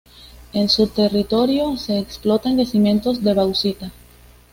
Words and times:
En 0.53 0.67
su 0.67 0.87
territorio 0.87 1.77
se 1.77 1.99
explotan 1.99 2.57
yacimientos 2.57 3.23
de 3.23 3.35
bauxita. 3.35 3.91